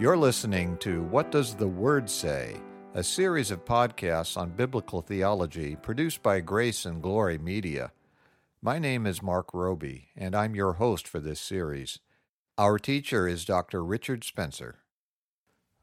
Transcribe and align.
You're 0.00 0.16
listening 0.16 0.78
to 0.78 1.02
What 1.02 1.30
Does 1.30 1.54
the 1.54 1.68
Word 1.68 2.08
Say? 2.08 2.56
A 2.94 3.04
series 3.04 3.50
of 3.50 3.66
podcasts 3.66 4.34
on 4.34 4.48
biblical 4.48 5.02
theology 5.02 5.76
produced 5.76 6.22
by 6.22 6.40
Grace 6.40 6.86
and 6.86 7.02
Glory 7.02 7.36
Media. 7.36 7.92
My 8.62 8.78
name 8.78 9.06
is 9.06 9.22
Marc 9.22 9.52
Roby, 9.52 10.08
and 10.16 10.34
I'm 10.34 10.54
your 10.54 10.72
host 10.72 11.06
for 11.06 11.20
this 11.20 11.38
series. 11.38 11.98
Our 12.56 12.78
teacher 12.78 13.28
is 13.28 13.44
Dr. 13.44 13.84
Richard 13.84 14.24
Spencer. 14.24 14.76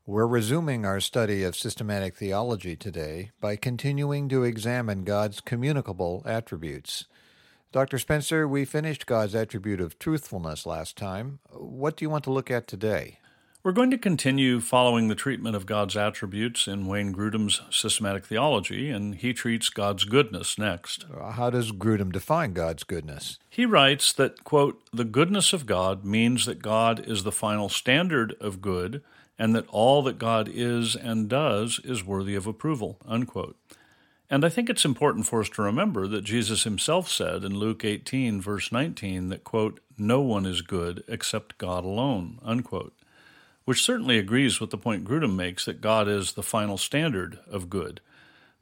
We're 0.08 0.26
resuming 0.26 0.84
our 0.84 1.00
study 1.00 1.44
of 1.44 1.56
systematic 1.56 2.16
theology 2.16 2.76
today 2.76 3.30
by 3.40 3.56
continuing 3.56 4.30
to 4.30 4.44
examine 4.44 5.04
God's 5.04 5.42
communicable 5.42 6.24
attributes. 6.26 7.06
Dr. 7.72 8.00
Spencer, 8.00 8.48
we 8.48 8.66
finished 8.66 9.06
God's 9.06 9.36
attribute 9.36 9.80
of 9.80 10.00
truthfulness 10.00 10.66
last 10.66 10.98
time. 10.98 11.38
What 11.52 11.96
do 11.96 12.04
you 12.04 12.10
want 12.10 12.24
to 12.24 12.32
look 12.32 12.50
at 12.50 12.68
today? 12.68 13.20
We're 13.68 13.74
going 13.74 13.92
to 13.92 13.98
continue 13.98 14.62
following 14.62 15.10
the 15.10 15.14
treatment 15.14 15.58
of 15.58 15.66
God's 15.66 15.98
attributes 15.98 16.70
in 16.70 16.88
Wayne 16.88 17.14
Grudem's 17.14 17.60
systematic 17.70 18.26
theology, 18.26 18.90
and 18.90 19.14
he 19.14 19.34
treats 19.34 19.68
God's 19.68 20.06
goodness 20.06 20.58
next. 20.58 21.04
Uh, 21.14 21.32
how 21.32 21.50
does 21.50 21.74
Grudem 21.74 22.14
define 22.14 22.54
God's 22.54 22.86
goodness? 22.86 23.40
He 23.50 23.66
writes 23.66 24.14
that, 24.14 24.46
quote, 24.46 24.82
the 24.94 25.04
goodness 25.04 25.52
of 25.52 25.66
God 25.66 26.06
means 26.06 26.46
that 26.46 26.62
God 26.62 27.06
is 27.06 27.24
the 27.24 27.32
final 27.34 27.68
standard 27.68 28.36
of 28.40 28.62
good 28.62 29.04
and 29.38 29.54
that 29.54 29.68
all 29.68 30.02
that 30.04 30.18
God 30.18 30.50
is 30.50 30.96
and 30.96 31.28
does 31.28 31.82
is 31.84 32.06
worthy 32.06 32.36
of 32.36 32.48
approval, 32.48 32.96
unquote. 33.06 33.58
And 34.30 34.46
I 34.46 34.50
think 34.50 34.70
it's 34.70 34.86
important 34.86 35.26
for 35.26 35.42
us 35.42 35.50
to 35.50 35.62
remember 35.62 36.08
that 36.08 36.24
Jesus 36.24 36.64
himself 36.64 37.10
said 37.10 37.44
in 37.44 37.60
Luke 37.60 37.84
18, 37.84 38.40
verse 38.40 38.72
19, 38.72 39.28
that, 39.28 39.44
quote, 39.44 39.82
no 39.98 40.22
one 40.22 40.46
is 40.46 40.62
good 40.62 41.04
except 41.10 41.58
God 41.58 41.84
alone, 41.84 42.40
unquote 42.42 42.94
which 43.68 43.84
certainly 43.84 44.18
agrees 44.18 44.62
with 44.62 44.70
the 44.70 44.78
point 44.78 45.04
Grudem 45.04 45.36
makes 45.36 45.66
that 45.66 45.82
God 45.82 46.08
is 46.08 46.32
the 46.32 46.42
final 46.42 46.78
standard 46.78 47.40
of 47.52 47.70
good. 47.70 48.00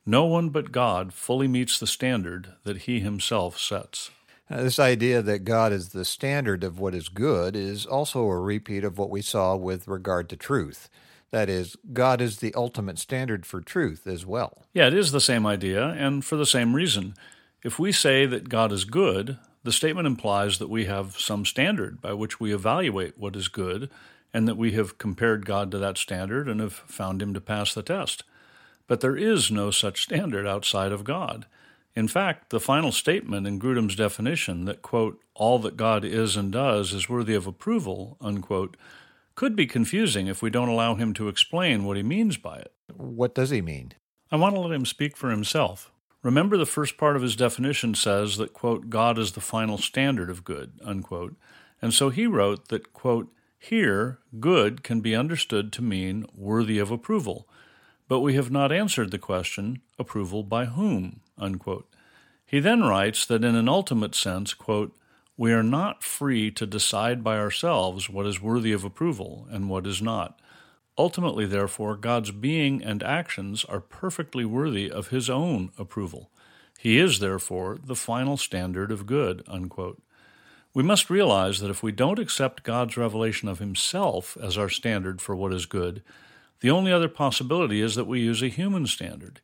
No 0.03 0.25
one 0.25 0.49
but 0.49 0.71
God 0.71 1.13
fully 1.13 1.47
meets 1.47 1.77
the 1.77 1.85
standard 1.85 2.53
that 2.63 2.77
he 2.77 3.01
himself 3.01 3.59
sets. 3.59 4.09
Now, 4.49 4.63
this 4.63 4.79
idea 4.79 5.21
that 5.21 5.45
God 5.45 5.71
is 5.71 5.89
the 5.89 6.05
standard 6.05 6.63
of 6.63 6.79
what 6.79 6.95
is 6.95 7.07
good 7.07 7.55
is 7.55 7.85
also 7.85 8.25
a 8.25 8.39
repeat 8.39 8.83
of 8.83 8.97
what 8.97 9.11
we 9.11 9.21
saw 9.21 9.55
with 9.55 9.87
regard 9.87 10.27
to 10.29 10.35
truth. 10.35 10.89
That 11.29 11.49
is, 11.49 11.77
God 11.93 12.19
is 12.19 12.37
the 12.37 12.55
ultimate 12.55 12.97
standard 12.97 13.45
for 13.45 13.61
truth 13.61 14.07
as 14.07 14.25
well. 14.25 14.63
Yeah, 14.73 14.87
it 14.87 14.95
is 14.95 15.11
the 15.11 15.21
same 15.21 15.45
idea, 15.45 15.85
and 15.89 16.25
for 16.25 16.35
the 16.35 16.47
same 16.47 16.75
reason. 16.75 17.13
If 17.63 17.77
we 17.77 17.91
say 17.91 18.25
that 18.25 18.49
God 18.49 18.71
is 18.71 18.85
good, 18.85 19.37
the 19.61 19.71
statement 19.71 20.07
implies 20.07 20.57
that 20.57 20.69
we 20.69 20.85
have 20.85 21.19
some 21.19 21.45
standard 21.45 22.01
by 22.01 22.13
which 22.13 22.39
we 22.39 22.55
evaluate 22.55 23.19
what 23.19 23.35
is 23.35 23.49
good 23.49 23.91
and 24.35 24.49
that 24.49 24.57
we 24.57 24.73
have 24.73 24.97
compared 24.97 25.45
God 25.45 25.71
to 25.71 25.77
that 25.77 25.97
standard 25.97 26.49
and 26.49 26.59
have 26.59 26.73
found 26.73 27.21
him 27.21 27.33
to 27.33 27.39
pass 27.39 27.73
the 27.73 27.81
test. 27.81 28.25
But 28.85 28.99
there 28.99 29.15
is 29.15 29.49
no 29.49 29.71
such 29.71 30.03
standard 30.03 30.45
outside 30.45 30.91
of 30.91 31.05
God. 31.05 31.45
In 31.95 32.09
fact, 32.09 32.49
the 32.49 32.59
final 32.59 32.91
statement 32.91 33.47
in 33.47 33.61
Grudem's 33.61 33.95
definition 33.95 34.65
that, 34.65 34.81
quote, 34.81 35.21
all 35.35 35.57
that 35.59 35.77
God 35.77 36.03
is 36.03 36.35
and 36.35 36.51
does 36.51 36.91
is 36.91 37.07
worthy 37.07 37.33
of 37.33 37.47
approval, 37.47 38.17
unquote, 38.19 38.75
could 39.35 39.55
be 39.55 39.65
confusing 39.65 40.27
if 40.27 40.41
we 40.41 40.49
don't 40.49 40.67
allow 40.67 40.95
him 40.95 41.13
to 41.13 41.29
explain 41.29 41.85
what 41.85 41.95
he 41.95 42.03
means 42.03 42.35
by 42.35 42.57
it. 42.57 42.73
What 42.93 43.35
does 43.35 43.51
he 43.51 43.61
mean? 43.61 43.93
I 44.33 44.35
want 44.35 44.53
to 44.55 44.59
let 44.59 44.75
him 44.75 44.85
speak 44.85 45.15
for 45.15 45.29
himself. 45.29 45.93
Remember, 46.23 46.57
the 46.57 46.65
first 46.65 46.97
part 46.97 47.15
of 47.15 47.21
his 47.21 47.37
definition 47.37 47.95
says 47.95 48.35
that, 48.35 48.51
quote, 48.51 48.89
God 48.89 49.17
is 49.17 49.31
the 49.31 49.39
final 49.39 49.77
standard 49.77 50.29
of 50.29 50.43
good, 50.43 50.73
unquote. 50.83 51.37
And 51.81 51.93
so 51.93 52.09
he 52.09 52.27
wrote 52.27 52.67
that, 52.67 52.91
quote, 52.91 53.31
here, 53.65 54.19
good 54.39 54.83
can 54.83 55.01
be 55.01 55.15
understood 55.15 55.71
to 55.73 55.81
mean 55.81 56.25
worthy 56.35 56.77
of 56.77 56.91
approval, 56.91 57.47
but 58.07 58.19
we 58.19 58.35
have 58.35 58.51
not 58.51 58.71
answered 58.71 59.11
the 59.11 59.17
question, 59.17 59.81
approval 59.97 60.43
by 60.43 60.65
whom? 60.65 61.21
Unquote. 61.37 61.87
He 62.45 62.59
then 62.59 62.83
writes 62.83 63.25
that 63.25 63.43
in 63.43 63.55
an 63.55 63.67
ultimate 63.67 64.13
sense, 64.13 64.53
quote, 64.53 64.95
we 65.37 65.51
are 65.51 65.63
not 65.63 66.03
free 66.03 66.51
to 66.51 66.65
decide 66.65 67.23
by 67.23 67.37
ourselves 67.37 68.09
what 68.09 68.25
is 68.25 68.41
worthy 68.41 68.71
of 68.71 68.83
approval 68.83 69.47
and 69.49 69.69
what 69.69 69.85
is 69.85 70.01
not. 70.01 70.39
Ultimately, 70.97 71.45
therefore, 71.45 71.97
God's 71.97 72.31
being 72.31 72.81
and 72.81 73.03
actions 73.03 73.65
are 73.65 73.81
perfectly 73.81 74.45
worthy 74.45 74.89
of 74.89 75.09
His 75.09 75.29
own 75.29 75.71
approval. 75.77 76.29
He 76.79 76.99
is, 76.99 77.19
therefore, 77.19 77.79
the 77.83 77.95
final 77.95 78.37
standard 78.37 78.91
of 78.91 79.05
good. 79.05 79.43
Unquote. 79.47 80.01
We 80.75 80.83
must 80.83 81.09
realize 81.09 81.61
that 81.61 81.71
if 81.71 81.81
we 81.81 81.93
don't 81.93 82.19
accept 82.19 82.63
God's 82.63 82.97
revelation 82.97 83.47
of 83.47 83.59
Himself 83.59 84.37
as 84.41 84.57
our 84.57 84.67
standard 84.67 85.21
for 85.21 85.33
what 85.33 85.53
is 85.53 85.65
good, 85.65 86.03
the 86.59 86.69
only 86.69 86.91
other 86.91 87.07
possibility 87.07 87.79
is 87.79 87.95
that 87.95 88.07
we 88.07 88.19
use 88.19 88.43
a 88.43 88.49
human 88.49 88.85
standard, 88.85 89.39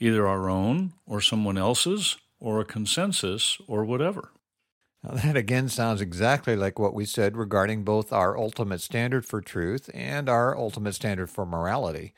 either 0.00 0.26
our 0.26 0.48
own 0.48 0.94
or 1.06 1.20
someone 1.20 1.58
else's 1.58 2.16
or 2.40 2.60
a 2.60 2.64
consensus 2.64 3.58
or 3.66 3.84
whatever. 3.84 4.30
Now, 5.04 5.16
that 5.16 5.36
again 5.36 5.68
sounds 5.68 6.00
exactly 6.00 6.56
like 6.56 6.78
what 6.78 6.94
we 6.94 7.04
said 7.04 7.36
regarding 7.36 7.84
both 7.84 8.10
our 8.10 8.38
ultimate 8.38 8.80
standard 8.80 9.26
for 9.26 9.42
truth 9.42 9.90
and 9.92 10.30
our 10.30 10.56
ultimate 10.56 10.94
standard 10.94 11.28
for 11.28 11.44
morality, 11.44 12.14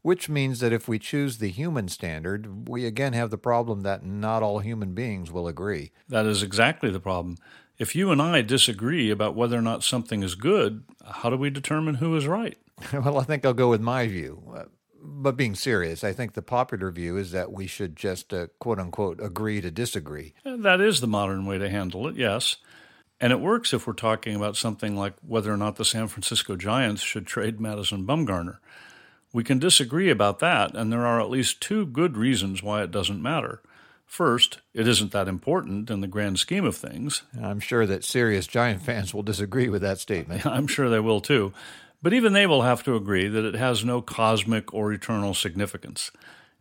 which 0.00 0.30
means 0.30 0.60
that 0.60 0.72
if 0.72 0.88
we 0.88 0.98
choose 0.98 1.36
the 1.36 1.50
human 1.50 1.88
standard, 1.88 2.70
we 2.70 2.86
again 2.86 3.12
have 3.12 3.28
the 3.28 3.36
problem 3.36 3.82
that 3.82 4.02
not 4.02 4.42
all 4.42 4.60
human 4.60 4.94
beings 4.94 5.30
will 5.30 5.46
agree. 5.46 5.90
That 6.08 6.24
is 6.24 6.42
exactly 6.42 6.90
the 6.90 7.00
problem. 7.00 7.36
If 7.78 7.94
you 7.94 8.10
and 8.10 8.20
I 8.20 8.42
disagree 8.42 9.10
about 9.10 9.36
whether 9.36 9.56
or 9.56 9.62
not 9.62 9.84
something 9.84 10.24
is 10.24 10.34
good, 10.34 10.82
how 11.04 11.30
do 11.30 11.36
we 11.36 11.48
determine 11.48 11.96
who 11.96 12.16
is 12.16 12.26
right? 12.26 12.58
well, 12.92 13.18
I 13.18 13.24
think 13.24 13.46
I'll 13.46 13.54
go 13.54 13.70
with 13.70 13.80
my 13.80 14.08
view. 14.08 14.42
But 15.00 15.36
being 15.36 15.54
serious, 15.54 16.02
I 16.02 16.12
think 16.12 16.32
the 16.34 16.42
popular 16.42 16.90
view 16.90 17.16
is 17.16 17.30
that 17.30 17.52
we 17.52 17.68
should 17.68 17.94
just 17.94 18.34
uh, 18.34 18.48
quote 18.58 18.80
unquote 18.80 19.20
agree 19.22 19.60
to 19.60 19.70
disagree. 19.70 20.34
That 20.44 20.80
is 20.80 21.00
the 21.00 21.06
modern 21.06 21.46
way 21.46 21.58
to 21.58 21.70
handle 21.70 22.08
it, 22.08 22.16
yes. 22.16 22.56
And 23.20 23.32
it 23.32 23.40
works 23.40 23.72
if 23.72 23.86
we're 23.86 23.94
talking 23.94 24.34
about 24.34 24.56
something 24.56 24.96
like 24.96 25.14
whether 25.26 25.52
or 25.52 25.56
not 25.56 25.76
the 25.76 25.84
San 25.84 26.08
Francisco 26.08 26.56
Giants 26.56 27.02
should 27.02 27.26
trade 27.26 27.60
Madison 27.60 28.06
Bumgarner. 28.06 28.58
We 29.32 29.44
can 29.44 29.58
disagree 29.58 30.10
about 30.10 30.38
that, 30.40 30.74
and 30.74 30.92
there 30.92 31.06
are 31.06 31.20
at 31.20 31.30
least 31.30 31.60
two 31.60 31.86
good 31.86 32.16
reasons 32.16 32.62
why 32.62 32.82
it 32.82 32.90
doesn't 32.90 33.22
matter. 33.22 33.60
First, 34.08 34.60
it 34.72 34.88
isn't 34.88 35.12
that 35.12 35.28
important 35.28 35.90
in 35.90 36.00
the 36.00 36.06
grand 36.08 36.38
scheme 36.38 36.64
of 36.64 36.74
things. 36.74 37.22
I'm 37.40 37.60
sure 37.60 37.84
that 37.84 38.04
serious 38.04 38.46
Giant 38.46 38.82
fans 38.82 39.12
will 39.12 39.22
disagree 39.22 39.68
with 39.68 39.82
that 39.82 39.98
statement. 39.98 40.46
I'm 40.46 40.66
sure 40.66 40.88
they 40.88 40.98
will 40.98 41.20
too. 41.20 41.52
But 42.02 42.14
even 42.14 42.32
they 42.32 42.46
will 42.46 42.62
have 42.62 42.82
to 42.84 42.96
agree 42.96 43.28
that 43.28 43.44
it 43.44 43.54
has 43.54 43.84
no 43.84 44.00
cosmic 44.00 44.72
or 44.72 44.92
eternal 44.92 45.34
significance. 45.34 46.10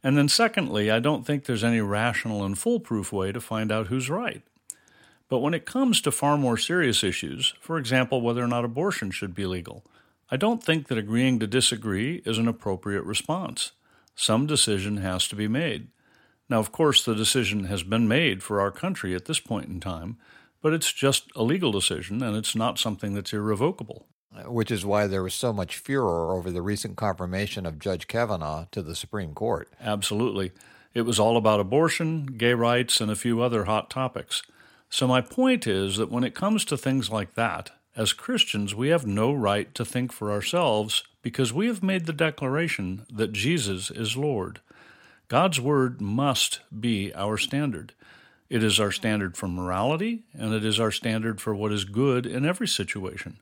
And 0.03 0.17
then, 0.17 0.27
secondly, 0.27 0.91
I 0.91 0.99
don't 0.99 1.25
think 1.25 1.45
there's 1.45 1.63
any 1.63 1.79
rational 1.79 2.43
and 2.43 2.59
foolproof 2.59 3.13
way 3.13 3.31
to 3.31 3.39
find 3.39 3.71
out 3.71 3.87
who's 3.87 4.09
right. 4.09 4.43
But 5.29 5.39
when 5.39 5.53
it 5.53 5.65
comes 5.65 6.01
to 6.01 6.11
far 6.11 6.37
more 6.37 6.57
serious 6.57 7.03
issues, 7.03 7.53
for 7.61 7.77
example, 7.77 8.21
whether 8.21 8.43
or 8.43 8.47
not 8.47 8.65
abortion 8.65 9.09
should 9.09 9.33
be 9.33 9.45
legal, 9.45 9.85
I 10.29 10.35
don't 10.35 10.63
think 10.63 10.87
that 10.87 10.97
agreeing 10.97 11.39
to 11.39 11.47
disagree 11.47 12.21
is 12.25 12.37
an 12.37 12.47
appropriate 12.47 13.03
response. 13.03 13.71
Some 14.15 14.47
decision 14.47 14.97
has 14.97 15.27
to 15.29 15.35
be 15.35 15.47
made. 15.47 15.87
Now, 16.49 16.59
of 16.59 16.71
course, 16.71 17.03
the 17.03 17.15
decision 17.15 17.65
has 17.65 17.83
been 17.83 18.07
made 18.07 18.41
for 18.41 18.61
our 18.61 18.71
country 18.71 19.15
at 19.15 19.25
this 19.25 19.39
point 19.39 19.67
in 19.67 19.79
time, 19.79 20.17
but 20.61 20.73
it's 20.73 20.93
just 20.93 21.25
a 21.35 21.43
legal 21.43 21.71
decision 21.71 22.23
and 22.23 22.35
it's 22.35 22.55
not 22.55 22.79
something 22.79 23.13
that's 23.13 23.33
irrevocable. 23.33 24.07
Which 24.45 24.71
is 24.71 24.85
why 24.85 25.07
there 25.07 25.23
was 25.23 25.33
so 25.33 25.51
much 25.51 25.77
furor 25.77 26.33
over 26.33 26.51
the 26.51 26.61
recent 26.61 26.95
confirmation 26.95 27.65
of 27.65 27.79
Judge 27.79 28.07
Kavanaugh 28.07 28.65
to 28.71 28.81
the 28.81 28.95
Supreme 28.95 29.33
Court. 29.33 29.69
Absolutely. 29.81 30.51
It 30.93 31.01
was 31.03 31.19
all 31.19 31.37
about 31.37 31.59
abortion, 31.59 32.25
gay 32.25 32.53
rights, 32.53 33.01
and 33.01 33.09
a 33.09 33.15
few 33.15 33.41
other 33.41 33.65
hot 33.65 33.89
topics. 33.89 34.43
So, 34.89 35.07
my 35.07 35.21
point 35.21 35.65
is 35.65 35.97
that 35.97 36.11
when 36.11 36.23
it 36.23 36.35
comes 36.35 36.65
to 36.65 36.77
things 36.77 37.09
like 37.09 37.33
that, 37.33 37.71
as 37.95 38.13
Christians, 38.13 38.75
we 38.75 38.89
have 38.89 39.07
no 39.07 39.33
right 39.33 39.73
to 39.73 39.83
think 39.83 40.11
for 40.11 40.31
ourselves 40.31 41.03
because 41.23 41.51
we 41.51 41.67
have 41.67 41.81
made 41.81 42.05
the 42.05 42.13
declaration 42.13 43.05
that 43.11 43.33
Jesus 43.33 43.89
is 43.89 44.15
Lord. 44.15 44.61
God's 45.29 45.59
Word 45.59 45.99
must 45.99 46.61
be 46.79 47.13
our 47.13 47.37
standard. 47.37 47.93
It 48.49 48.63
is 48.63 48.79
our 48.79 48.91
standard 48.91 49.35
for 49.35 49.49
morality, 49.49 50.23
and 50.33 50.53
it 50.53 50.63
is 50.63 50.79
our 50.79 50.91
standard 50.91 51.41
for 51.41 51.53
what 51.53 51.73
is 51.73 51.83
good 51.83 52.25
in 52.25 52.45
every 52.45 52.67
situation. 52.67 53.37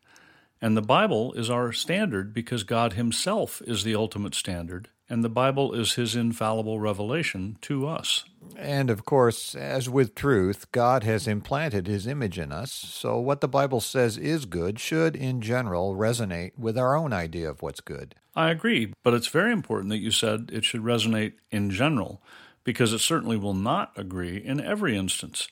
And 0.59 0.75
the 0.75 0.81
Bible 0.81 1.33
is 1.33 1.47
our 1.47 1.71
standard 1.71 2.33
because 2.33 2.63
God 2.63 2.93
Himself 2.93 3.61
is 3.67 3.83
the 3.83 3.93
ultimate 3.93 4.33
standard, 4.33 4.89
and 5.07 5.23
the 5.23 5.29
Bible 5.29 5.73
is 5.73 5.93
His 5.93 6.15
infallible 6.15 6.79
revelation 6.79 7.59
to 7.61 7.87
us. 7.87 8.25
And 8.57 8.89
of 8.89 9.05
course, 9.05 9.53
as 9.53 9.87
with 9.87 10.15
truth, 10.15 10.71
God 10.71 11.03
has 11.03 11.27
implanted 11.27 11.85
His 11.85 12.07
image 12.07 12.39
in 12.39 12.51
us, 12.51 12.71
so 12.71 13.19
what 13.19 13.41
the 13.41 13.47
Bible 13.47 13.79
says 13.79 14.17
is 14.17 14.45
good 14.45 14.79
should, 14.79 15.15
in 15.15 15.39
general, 15.39 15.95
resonate 15.95 16.57
with 16.57 16.79
our 16.79 16.95
own 16.95 17.13
idea 17.13 17.47
of 17.47 17.61
what's 17.61 17.81
good. 17.81 18.15
I 18.35 18.51
agree, 18.51 18.93
but 19.03 19.13
it's 19.13 19.27
very 19.27 19.51
important 19.51 19.89
that 19.89 19.99
you 19.99 20.11
said 20.11 20.49
it 20.53 20.65
should 20.65 20.81
resonate 20.81 21.33
in 21.51 21.69
general, 21.71 22.21
because 22.63 22.93
it 22.93 22.99
certainly 22.99 23.37
will 23.37 23.53
not 23.53 23.91
agree 23.95 24.37
in 24.37 24.59
every 24.59 24.97
instance. 24.97 25.47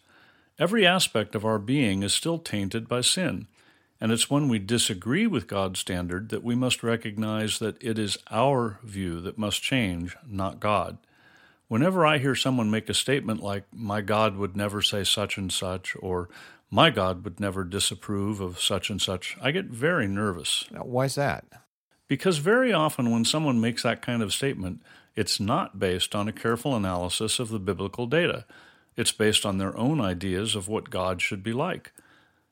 Every 0.59 0.85
aspect 0.85 1.35
of 1.35 1.45
our 1.45 1.59
being 1.59 2.03
is 2.03 2.13
still 2.13 2.39
tainted 2.39 2.88
by 2.88 3.01
sin 3.01 3.47
And 4.00 4.12
it's 4.12 4.30
when 4.30 4.50
we 4.50 4.59
disagree 4.59 5.27
with 5.27 5.47
God's 5.47 5.80
standard 5.80 6.27
that 6.30 6.44
we 6.44 6.56
must 6.56 6.83
recognize 6.83 7.59
that 7.59 7.81
it 7.81 7.97
is 7.97 8.18
our 8.30 8.80
view 8.83 9.21
that 9.21 9.38
must 9.38 9.62
change, 9.63 10.18
not 10.27 10.59
God. 10.59 10.97
Whenever 11.69 12.06
I 12.06 12.18
hear 12.18 12.35
someone 12.35 12.69
make 12.69 12.89
a 12.89 12.94
statement 12.94 13.41
like, 13.41 13.63
My 13.71 14.01
God 14.01 14.35
would 14.35 14.57
never 14.57 14.81
say 14.81 15.06
such 15.06 15.38
and 15.38 15.51
such, 15.51 15.95
or 16.01 16.30
My 16.69 16.89
God 16.89 17.24
would 17.24 17.39
never 17.39 17.63
disapprove 17.63 18.41
of 18.41 18.59
such 18.59 18.89
and 18.89 19.01
such, 19.01 19.38
I 19.41 19.51
get 19.51 19.65
very 19.68 20.07
nervous. 20.07 20.65
Why 20.71 21.06
is 21.06 21.15
that? 21.15 21.45
Because 22.08 22.38
very 22.38 22.74
often 22.74 23.12
when 23.12 23.26
someone 23.26 23.62
makes 23.62 23.84
that 23.84 24.02
kind 24.02 24.22
of 24.22 24.34
statement, 24.34 24.82
it's 25.16 25.40
not 25.40 25.80
based 25.80 26.16
on 26.16 26.28
a 26.28 26.34
careful 26.34 26.76
analysis 26.76 27.40
of 27.40 27.50
the 27.50 27.60
biblical 27.60 28.08
data. 28.08 28.46
It's 28.96 29.12
based 29.12 29.46
on 29.46 29.58
their 29.58 29.76
own 29.78 30.02
ideas 30.02 30.56
of 30.56 30.68
what 30.68 30.90
God 30.90 31.22
should 31.22 31.44
be 31.44 31.54
like. 31.54 31.92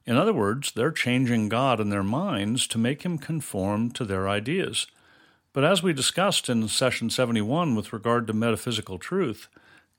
In 0.05 0.17
other 0.17 0.33
words, 0.33 0.71
they're 0.71 0.91
changing 0.91 1.49
God 1.49 1.79
in 1.79 1.89
their 1.89 2.03
minds 2.03 2.65
to 2.67 2.77
make 2.77 3.03
him 3.03 3.17
conform 3.17 3.91
to 3.91 4.05
their 4.05 4.27
ideas. 4.27 4.87
But 5.53 5.63
as 5.63 5.83
we 5.83 5.93
discussed 5.93 6.49
in 6.49 6.67
session 6.67 7.09
71 7.09 7.75
with 7.75 7.93
regard 7.93 8.25
to 8.27 8.33
metaphysical 8.33 8.97
truth, 8.97 9.47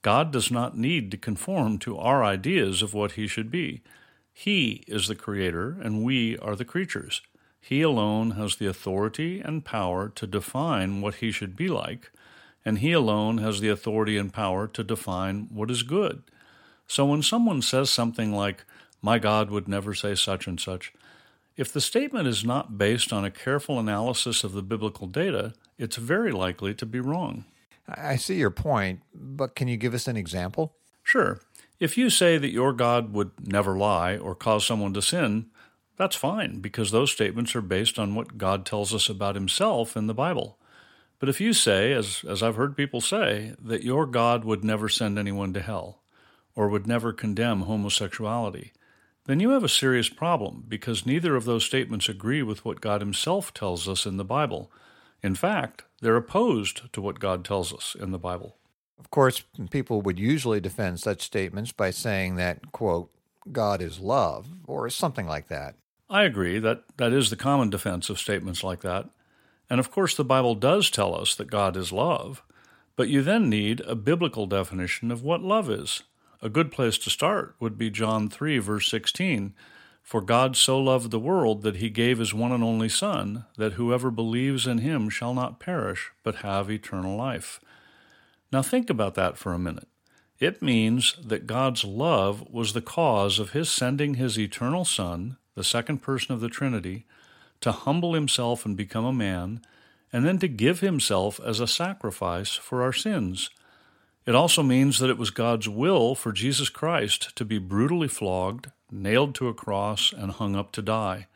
God 0.00 0.32
does 0.32 0.50
not 0.50 0.76
need 0.76 1.10
to 1.10 1.16
conform 1.16 1.78
to 1.80 1.98
our 1.98 2.24
ideas 2.24 2.82
of 2.82 2.94
what 2.94 3.12
he 3.12 3.28
should 3.28 3.50
be. 3.50 3.82
He 4.32 4.82
is 4.88 5.06
the 5.06 5.14
creator, 5.14 5.76
and 5.80 6.02
we 6.02 6.38
are 6.38 6.56
the 6.56 6.64
creatures. 6.64 7.22
He 7.64 7.80
alone 7.80 8.32
has 8.32 8.56
the 8.56 8.66
authority 8.66 9.40
and 9.40 9.64
power 9.64 10.08
to 10.16 10.26
define 10.26 11.00
what 11.00 11.14
he 11.16 11.30
should 11.30 11.54
be 11.54 11.68
like, 11.68 12.10
and 12.64 12.78
he 12.78 12.90
alone 12.90 13.38
has 13.38 13.60
the 13.60 13.68
authority 13.68 14.18
and 14.18 14.32
power 14.32 14.66
to 14.66 14.82
define 14.82 15.46
what 15.48 15.70
is 15.70 15.84
good. 15.84 16.24
So 16.88 17.06
when 17.06 17.22
someone 17.22 17.62
says 17.62 17.88
something 17.88 18.32
like, 18.32 18.64
my 19.00 19.20
God 19.20 19.48
would 19.50 19.68
never 19.68 19.94
say 19.94 20.16
such 20.16 20.48
and 20.48 20.58
such. 20.60 20.92
If 21.56 21.72
the 21.72 21.80
statement 21.80 22.26
is 22.26 22.44
not 22.44 22.78
based 22.78 23.12
on 23.12 23.24
a 23.24 23.30
careful 23.30 23.78
analysis 23.78 24.42
of 24.42 24.52
the 24.52 24.62
biblical 24.62 25.06
data, 25.06 25.54
it's 25.78 25.96
very 25.96 26.32
likely 26.32 26.74
to 26.74 26.84
be 26.84 26.98
wrong. 26.98 27.44
I 27.86 28.16
see 28.16 28.34
your 28.34 28.50
point, 28.50 29.02
but 29.14 29.54
can 29.54 29.68
you 29.68 29.76
give 29.76 29.94
us 29.94 30.08
an 30.08 30.16
example? 30.16 30.74
Sure. 31.04 31.40
If 31.78 31.96
you 31.96 32.10
say 32.10 32.38
that 32.38 32.50
your 32.50 32.72
God 32.72 33.12
would 33.12 33.30
never 33.46 33.76
lie 33.78 34.16
or 34.16 34.34
cause 34.34 34.66
someone 34.66 34.94
to 34.94 35.02
sin, 35.02 35.46
that's 36.02 36.16
fine 36.16 36.58
because 36.58 36.90
those 36.90 37.12
statements 37.12 37.54
are 37.54 37.62
based 37.62 37.96
on 37.96 38.16
what 38.16 38.36
God 38.36 38.66
tells 38.66 38.92
us 38.92 39.08
about 39.08 39.36
himself 39.36 39.96
in 39.96 40.08
the 40.08 40.14
Bible. 40.14 40.58
But 41.20 41.28
if 41.28 41.40
you 41.40 41.52
say, 41.52 41.92
as, 41.92 42.24
as 42.28 42.42
I've 42.42 42.56
heard 42.56 42.76
people 42.76 43.00
say, 43.00 43.54
that 43.62 43.84
your 43.84 44.06
God 44.06 44.44
would 44.44 44.64
never 44.64 44.88
send 44.88 45.16
anyone 45.16 45.52
to 45.52 45.60
hell 45.60 46.00
or 46.56 46.68
would 46.68 46.88
never 46.88 47.12
condemn 47.12 47.62
homosexuality, 47.62 48.72
then 49.26 49.38
you 49.38 49.50
have 49.50 49.62
a 49.62 49.68
serious 49.68 50.08
problem 50.08 50.64
because 50.66 51.06
neither 51.06 51.36
of 51.36 51.44
those 51.44 51.64
statements 51.64 52.08
agree 52.08 52.42
with 52.42 52.64
what 52.64 52.80
God 52.80 53.00
Himself 53.00 53.54
tells 53.54 53.88
us 53.88 54.04
in 54.04 54.16
the 54.16 54.24
Bible. 54.24 54.72
In 55.22 55.36
fact, 55.36 55.84
they're 56.00 56.16
opposed 56.16 56.92
to 56.92 57.00
what 57.00 57.20
God 57.20 57.44
tells 57.44 57.72
us 57.72 57.94
in 57.96 58.10
the 58.10 58.18
Bible. 58.18 58.56
Of 58.98 59.08
course, 59.12 59.44
people 59.70 60.02
would 60.02 60.18
usually 60.18 60.58
defend 60.58 60.98
such 60.98 61.22
statements 61.22 61.70
by 61.70 61.92
saying 61.92 62.34
that, 62.36 62.72
quote, 62.72 63.12
God 63.52 63.80
is 63.80 64.00
love, 64.00 64.48
or 64.66 64.90
something 64.90 65.28
like 65.28 65.46
that. 65.46 65.76
I 66.12 66.24
agree 66.24 66.58
that 66.58 66.84
that 66.98 67.14
is 67.14 67.30
the 67.30 67.36
common 67.36 67.70
defense 67.70 68.10
of 68.10 68.18
statements 68.18 68.62
like 68.62 68.82
that. 68.82 69.08
And 69.70 69.80
of 69.80 69.90
course, 69.90 70.14
the 70.14 70.26
Bible 70.26 70.54
does 70.54 70.90
tell 70.90 71.18
us 71.18 71.34
that 71.34 71.50
God 71.50 71.74
is 71.74 71.90
love, 71.90 72.42
but 72.96 73.08
you 73.08 73.22
then 73.22 73.48
need 73.48 73.80
a 73.80 73.94
biblical 73.94 74.46
definition 74.46 75.10
of 75.10 75.22
what 75.22 75.40
love 75.40 75.70
is. 75.70 76.02
A 76.42 76.50
good 76.50 76.70
place 76.70 76.98
to 76.98 77.08
start 77.08 77.56
would 77.60 77.78
be 77.78 77.88
John 77.88 78.28
3, 78.28 78.58
verse 78.58 78.90
16. 78.90 79.54
For 80.02 80.20
God 80.20 80.54
so 80.54 80.78
loved 80.78 81.12
the 81.12 81.18
world 81.18 81.62
that 81.62 81.76
he 81.76 81.88
gave 81.88 82.18
his 82.18 82.34
one 82.34 82.52
and 82.52 82.62
only 82.62 82.90
Son, 82.90 83.46
that 83.56 83.74
whoever 83.74 84.10
believes 84.10 84.66
in 84.66 84.78
him 84.78 85.08
shall 85.08 85.32
not 85.32 85.60
perish, 85.60 86.10
but 86.22 86.36
have 86.36 86.70
eternal 86.70 87.16
life. 87.16 87.58
Now 88.52 88.60
think 88.60 88.90
about 88.90 89.14
that 89.14 89.38
for 89.38 89.54
a 89.54 89.58
minute. 89.58 89.88
It 90.38 90.60
means 90.60 91.14
that 91.24 91.46
God's 91.46 91.84
love 91.84 92.44
was 92.50 92.74
the 92.74 92.82
cause 92.82 93.38
of 93.38 93.52
his 93.52 93.70
sending 93.70 94.14
his 94.14 94.38
eternal 94.38 94.84
Son, 94.84 95.38
the 95.54 95.64
second 95.64 95.98
person 95.98 96.34
of 96.34 96.40
the 96.40 96.48
Trinity, 96.48 97.04
to 97.60 97.72
humble 97.72 98.14
himself 98.14 98.66
and 98.66 98.76
become 98.76 99.04
a 99.04 99.12
man, 99.12 99.60
and 100.12 100.26
then 100.26 100.38
to 100.38 100.48
give 100.48 100.80
himself 100.80 101.40
as 101.44 101.60
a 101.60 101.66
sacrifice 101.66 102.54
for 102.54 102.82
our 102.82 102.92
sins. 102.92 103.50
It 104.24 104.34
also 104.34 104.62
means 104.62 104.98
that 104.98 105.10
it 105.10 105.18
was 105.18 105.30
God's 105.30 105.68
will 105.68 106.14
for 106.14 106.32
Jesus 106.32 106.68
Christ 106.68 107.34
to 107.36 107.44
be 107.44 107.58
brutally 107.58 108.08
flogged, 108.08 108.70
nailed 108.90 109.34
to 109.36 109.48
a 109.48 109.54
cross, 109.54 110.12
and 110.12 110.32
hung 110.32 110.54
up 110.54 110.70
to 110.72 110.82
die. 110.82 111.26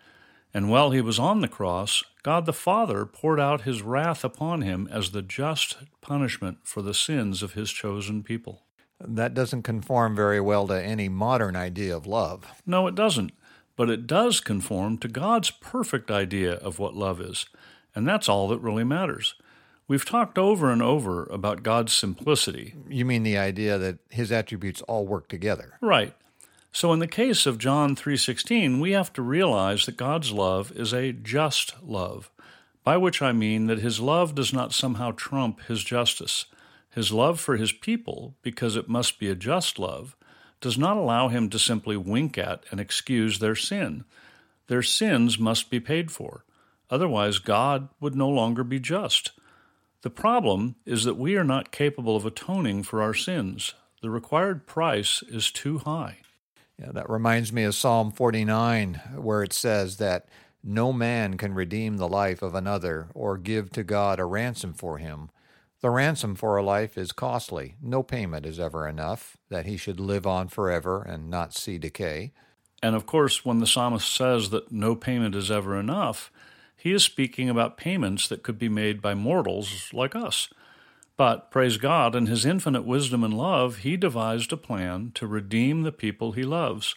And 0.55 0.71
while 0.71 0.91
he 0.91 1.01
was 1.01 1.19
on 1.19 1.41
the 1.41 1.49
cross, 1.49 2.05
God 2.23 2.47
the 2.47 2.53
Father 2.53 3.05
poured 3.05 3.41
out 3.41 3.63
his 3.63 3.83
wrath 3.83 4.25
upon 4.25 4.63
him 4.63 4.89
as 4.91 5.11
the 5.11 5.23
just 5.23 5.77
punishment 6.01 6.59
for 6.63 6.81
the 6.81 6.95
sins 6.95 7.43
of 7.43 7.55
his 7.55 7.71
chosen 7.71 8.23
people. 8.23 8.63
That 9.01 9.35
doesn't 9.35 9.63
conform 9.63 10.17
very 10.17 10.41
well 10.41 10.67
to 10.69 10.83
any 10.83 11.09
modern 11.09 11.57
idea 11.57 11.95
of 11.95 12.07
love. 12.07 12.47
No, 12.65 12.87
it 12.87 12.95
doesn't. 12.95 13.33
But 13.77 13.91
it 13.91 14.07
does 14.07 14.41
conform 14.41 14.99
to 14.99 15.09
God's 15.09 15.51
perfect 15.51 16.11
idea 16.11 16.55
of 16.55 16.79
what 16.79 16.95
love 16.95 17.21
is. 17.21 17.47
And 17.95 18.09
that's 18.09 18.29
all 18.29 18.49
that 18.49 18.59
really 18.59 18.85
matters. 18.85 19.35
We've 19.89 20.05
talked 20.05 20.39
over 20.39 20.73
and 20.73 20.83
over 20.83 21.25
about 21.27 21.63
God's 21.63 21.93
simplicity. 21.93 22.75
You 22.89 23.05
mean 23.05 23.23
the 23.23 23.39
idea 23.39 23.79
that 23.79 23.99
his 24.11 24.33
attributes 24.33 24.83
all 24.83 25.07
work 25.07 25.29
together? 25.29 25.79
Right. 25.81 26.15
So 26.73 26.93
in 26.93 26.99
the 26.99 27.07
case 27.07 27.47
of 27.47 27.59
John 27.59 27.95
3:16, 27.95 28.81
we 28.81 28.93
have 28.93 29.13
to 29.15 29.23
realize 29.23 29.87
that 29.87 29.97
God's 29.97 30.33
love 30.33 30.73
is 30.73 30.93
a 30.93 31.13
just 31.13 31.75
love, 31.83 32.31
by 32.83 32.97
which 32.97 33.23
I 33.23 33.33
mean 33.33 33.67
that 33.67 33.79
his 33.79 34.01
love 34.01 34.35
does 34.35 34.53
not 34.53 34.75
somehow 34.75 35.13
trump 35.13 35.63
his 35.63 35.85
justice. 35.85 36.47
His 36.91 37.13
love 37.13 37.39
for 37.41 37.57
his 37.57 37.73
people, 37.73 38.35
because 38.43 38.75
it 38.75 38.89
must 38.89 39.19
be 39.19 39.29
a 39.29 39.35
just 39.35 39.79
love, 39.79 40.17
does 40.61 40.79
not 40.79 40.97
allow 40.97 41.29
him 41.29 41.51
to 41.51 41.59
simply 41.59 41.97
wink 41.97 42.39
at 42.39 42.65
and 42.71 42.81
excuse 42.81 43.39
their 43.39 43.57
sin. 43.57 44.05
Their 44.69 44.83
sins 44.83 45.39
must 45.39 45.71
be 45.71 45.81
paid 45.81 46.11
for. 46.11 46.45
Otherwise, 46.91 47.39
God 47.39 47.89
would 48.01 48.15
no 48.15 48.29
longer 48.29 48.65
be 48.65 48.81
just. 48.81 49.33
The 50.03 50.11
problem 50.11 50.77
is 50.85 51.05
that 51.05 51.17
we 51.17 51.37
are 51.37 51.45
not 51.45 51.73
capable 51.73 52.17
of 52.17 52.25
atoning 52.25 52.85
for 52.85 53.03
our 53.03 53.15
sins. 53.15 53.75
The 54.03 54.11
required 54.11 54.67
price 54.67 55.23
is 55.29 55.51
too 55.51 55.79
high. 55.79 56.19
Yeah, 56.79 56.93
that 56.93 57.09
reminds 57.09 57.53
me 57.53 57.65
of 57.65 57.75
Psalm 57.75 58.13
49, 58.13 59.01
where 59.17 59.43
it 59.43 59.53
says 59.53 59.97
that 59.97 60.29
no 60.63 60.93
man 60.93 61.37
can 61.37 61.55
redeem 61.55 61.97
the 61.97 62.09
life 62.09 62.43
of 62.43 62.55
another 62.55 63.09
or 63.15 63.39
give 63.39 63.71
to 63.71 63.83
God 63.83 64.21
a 64.21 64.25
ransom 64.25 64.75
for 64.75 64.99
him. 64.99 65.31
The 65.83 65.91
ransom 65.91 66.35
for 66.35 66.57
a 66.57 66.63
life 66.63 66.97
is 66.97 67.13
costly. 67.13 67.77
No 67.83 68.03
payment 68.03 68.47
is 68.47 68.59
ever 68.59 68.89
enough, 68.89 69.37
that 69.51 69.67
he 69.67 69.77
should 69.77 70.01
live 70.01 70.27
on 70.27 70.49
forever 70.49 71.03
and 71.03 71.29
not 71.29 71.53
see 71.53 71.79
decay. 71.79 72.33
And 72.83 72.95
of 72.95 73.07
course, 73.07 73.45
when 73.45 73.59
the 73.59 73.67
psalmist 73.67 74.11
says 74.13 74.51
that 74.51 74.73
no 74.73 74.95
payment 74.97 75.35
is 75.35 75.51
ever 75.51 75.79
enough, 75.79 76.31
he 76.77 76.93
is 76.93 77.05
speaking 77.05 77.51
about 77.51 77.77
payments 77.77 78.29
that 78.29 78.43
could 78.43 78.59
be 78.59 78.69
made 78.69 79.03
by 79.03 79.15
mortals 79.15 79.91
like 79.93 80.15
us. 80.15 80.49
But, 81.17 81.51
praise 81.51 81.79
God, 81.79 82.15
in 82.15 82.27
his 82.27 82.45
infinite 82.45 82.85
wisdom 82.85 83.25
and 83.25 83.35
love, 83.35 83.79
he 83.79 83.97
devised 83.97 84.53
a 84.53 84.57
plan 84.57 85.13
to 85.15 85.27
redeem 85.27 85.83
the 85.83 85.93
people 85.93 86.33
he 86.33 86.43
loves. 86.43 86.95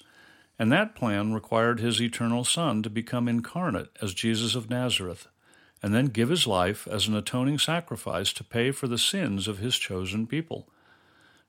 And 0.57 0.71
that 0.71 0.95
plan 0.95 1.33
required 1.33 1.79
his 1.79 2.01
eternal 2.01 2.43
Son 2.43 2.83
to 2.83 2.89
become 2.89 3.29
incarnate 3.29 3.89
as 4.01 4.13
Jesus 4.13 4.55
of 4.55 4.69
Nazareth, 4.69 5.27
and 5.81 5.93
then 5.93 6.05
give 6.07 6.29
his 6.29 6.45
life 6.45 6.87
as 6.87 7.07
an 7.07 7.15
atoning 7.15 7.59
sacrifice 7.59 8.33
to 8.33 8.43
pay 8.43 8.71
for 8.71 8.87
the 8.87 8.97
sins 8.97 9.47
of 9.47 9.59
his 9.59 9.77
chosen 9.77 10.27
people. 10.27 10.67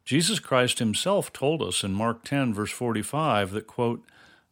Jesus 0.05 0.39
Christ 0.39 0.79
himself 0.79 1.33
told 1.33 1.63
us 1.63 1.85
in 1.85 1.93
Mark 1.93 2.25
10, 2.25 2.55
verse 2.55 2.71
45, 2.71 3.51
that, 3.53 3.67
quote, 3.67 4.05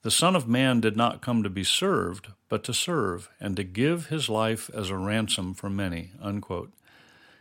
the 0.03 0.11
Son 0.11 0.37
of 0.37 0.47
Man 0.47 0.81
did 0.81 0.97
not 0.97 1.21
come 1.21 1.43
to 1.43 1.51
be 1.51 1.65
served, 1.65 2.29
but 2.49 2.63
to 2.65 2.73
serve, 2.73 3.29
and 3.41 3.57
to 3.57 3.65
give 3.65 4.07
his 4.07 4.29
life 4.29 4.71
as 4.73 4.91
a 4.91 4.97
ransom 4.97 5.55
for 5.55 5.69
many. 5.69 6.13
Unquote. 6.23 6.73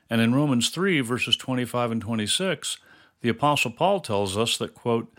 And 0.09 0.21
in 0.21 0.33
Romans 0.33 0.69
3, 0.69 1.01
verses 1.01 1.37
25 1.37 1.91
and 1.91 2.01
26, 2.01 2.77
the 3.21 3.29
Apostle 3.29 3.71
Paul 3.71 3.99
tells 3.99 4.37
us 4.37 4.57
that, 4.57 4.73
quote, 4.73 5.13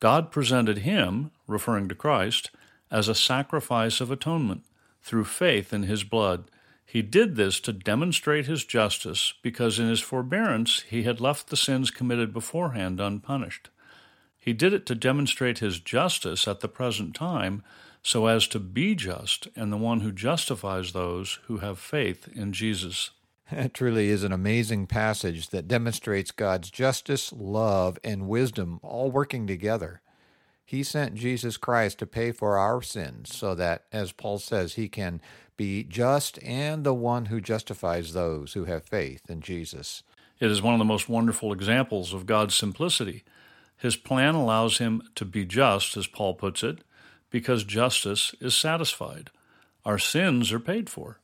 God 0.00 0.30
presented 0.30 0.78
him, 0.78 1.30
referring 1.46 1.88
to 1.88 1.94
Christ, 1.94 2.50
as 2.90 3.08
a 3.08 3.14
sacrifice 3.14 4.00
of 4.00 4.10
atonement 4.10 4.64
through 5.02 5.24
faith 5.24 5.72
in 5.72 5.84
his 5.84 6.04
blood. 6.04 6.44
He 6.84 7.02
did 7.02 7.36
this 7.36 7.58
to 7.60 7.72
demonstrate 7.72 8.46
his 8.46 8.64
justice 8.64 9.34
because 9.42 9.78
in 9.78 9.88
his 9.88 10.00
forbearance 10.00 10.82
he 10.82 11.04
had 11.04 11.20
left 11.20 11.48
the 11.48 11.56
sins 11.56 11.90
committed 11.90 12.32
beforehand 12.32 13.00
unpunished. 13.00 13.70
He 14.38 14.52
did 14.52 14.72
it 14.72 14.86
to 14.86 14.94
demonstrate 14.94 15.60
his 15.60 15.78
justice 15.78 16.48
at 16.48 16.60
the 16.60 16.68
present 16.68 17.14
time, 17.14 17.62
so 18.02 18.26
as 18.26 18.48
to 18.48 18.58
be 18.58 18.94
just 18.94 19.48
and 19.54 19.72
the 19.72 19.76
one 19.76 20.00
who 20.00 20.10
justifies 20.10 20.92
those 20.92 21.38
who 21.46 21.58
have 21.58 21.78
faith 21.78 22.28
in 22.34 22.52
Jesus. 22.52 23.10
It 23.50 23.74
truly 23.74 24.08
is 24.08 24.24
an 24.24 24.32
amazing 24.32 24.86
passage 24.86 25.50
that 25.50 25.68
demonstrates 25.68 26.30
God's 26.30 26.70
justice, 26.70 27.32
love, 27.32 27.98
and 28.02 28.28
wisdom 28.28 28.80
all 28.82 29.10
working 29.10 29.46
together. 29.46 30.00
He 30.64 30.82
sent 30.82 31.14
Jesus 31.14 31.56
Christ 31.56 31.98
to 31.98 32.06
pay 32.06 32.32
for 32.32 32.56
our 32.56 32.82
sins 32.82 33.34
so 33.34 33.54
that, 33.54 33.84
as 33.92 34.12
Paul 34.12 34.38
says, 34.38 34.74
he 34.74 34.88
can 34.88 35.20
be 35.56 35.84
just 35.84 36.42
and 36.42 36.84
the 36.84 36.94
one 36.94 37.26
who 37.26 37.40
justifies 37.40 38.12
those 38.12 38.54
who 38.54 38.64
have 38.64 38.84
faith 38.84 39.22
in 39.28 39.40
Jesus. 39.40 40.02
It 40.40 40.50
is 40.50 40.62
one 40.62 40.74
of 40.74 40.78
the 40.78 40.84
most 40.84 41.08
wonderful 41.08 41.52
examples 41.52 42.12
of 42.12 42.26
God's 42.26 42.54
simplicity. 42.54 43.22
His 43.76 43.96
plan 43.96 44.34
allows 44.34 44.78
him 44.78 45.02
to 45.16 45.24
be 45.24 45.44
just, 45.44 45.96
as 45.96 46.06
Paul 46.06 46.34
puts 46.34 46.62
it, 46.62 46.82
because 47.30 47.64
justice 47.64 48.34
is 48.40 48.54
satisfied. 48.54 49.30
Our 49.84 49.98
sins 49.98 50.52
are 50.52 50.60
paid 50.60 50.88
for. 50.88 51.20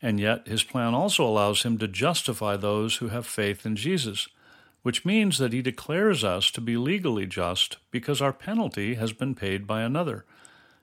And 0.00 0.18
yet, 0.18 0.46
his 0.48 0.64
plan 0.64 0.94
also 0.94 1.24
allows 1.24 1.62
him 1.62 1.78
to 1.78 1.88
justify 1.88 2.56
those 2.56 2.96
who 2.96 3.08
have 3.08 3.26
faith 3.26 3.64
in 3.64 3.76
Jesus, 3.76 4.28
which 4.82 5.04
means 5.04 5.38
that 5.38 5.52
he 5.52 5.62
declares 5.62 6.22
us 6.22 6.50
to 6.50 6.60
be 6.60 6.76
legally 6.76 7.26
just 7.26 7.78
because 7.90 8.20
our 8.20 8.32
penalty 8.32 8.94
has 8.94 9.12
been 9.12 9.34
paid 9.34 9.66
by 9.66 9.82
another. 9.82 10.24